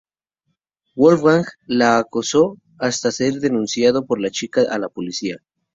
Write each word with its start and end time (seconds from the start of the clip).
Wolfgang 0.95 1.45
la 1.67 1.99
acosó 1.99 2.57
hasta 2.79 3.11
ser 3.11 3.35
denunciado 3.35 4.07
por 4.07 4.19
la 4.19 4.31
chica 4.31 4.63
a 4.67 4.79
la 4.79 4.89
policía. 4.89 5.37